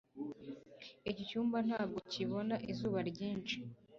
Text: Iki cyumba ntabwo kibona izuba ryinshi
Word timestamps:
Iki 1.09 1.23
cyumba 1.29 1.57
ntabwo 1.67 1.99
kibona 2.11 2.55
izuba 2.71 2.99
ryinshi 3.09 3.57